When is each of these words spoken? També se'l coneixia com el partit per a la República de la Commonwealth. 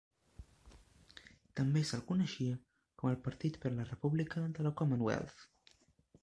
També 1.59 1.83
se'l 1.89 2.01
coneixia 2.11 2.55
com 3.03 3.11
el 3.11 3.19
partit 3.29 3.61
per 3.67 3.73
a 3.75 3.77
la 3.77 3.87
República 3.91 4.45
de 4.57 4.67
la 4.69 4.73
Commonwealth. 4.81 5.47